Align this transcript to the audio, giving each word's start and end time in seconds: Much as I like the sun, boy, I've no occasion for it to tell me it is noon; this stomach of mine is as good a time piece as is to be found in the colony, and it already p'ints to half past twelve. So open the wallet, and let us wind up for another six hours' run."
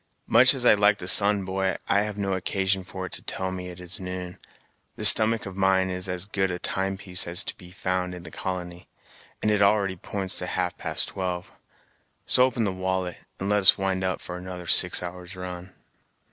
Much 0.25 0.55
as 0.55 0.65
I 0.65 0.73
like 0.73 0.97
the 0.97 1.07
sun, 1.07 1.45
boy, 1.45 1.75
I've 1.87 2.17
no 2.17 2.33
occasion 2.33 2.83
for 2.83 3.05
it 3.05 3.11
to 3.11 3.21
tell 3.21 3.51
me 3.51 3.67
it 3.69 3.79
is 3.79 3.99
noon; 3.99 4.39
this 4.95 5.09
stomach 5.09 5.45
of 5.45 5.55
mine 5.55 5.91
is 5.91 6.09
as 6.09 6.25
good 6.25 6.49
a 6.49 6.57
time 6.57 6.97
piece 6.97 7.27
as 7.27 7.37
is 7.37 7.43
to 7.43 7.55
be 7.55 7.69
found 7.69 8.15
in 8.15 8.23
the 8.23 8.31
colony, 8.31 8.87
and 9.43 9.51
it 9.51 9.61
already 9.61 9.95
p'ints 9.95 10.39
to 10.39 10.47
half 10.47 10.75
past 10.75 11.09
twelve. 11.09 11.51
So 12.25 12.45
open 12.45 12.63
the 12.63 12.71
wallet, 12.71 13.17
and 13.39 13.47
let 13.47 13.59
us 13.59 13.77
wind 13.77 14.03
up 14.03 14.21
for 14.21 14.37
another 14.37 14.65
six 14.65 15.03
hours' 15.03 15.35
run." 15.35 15.71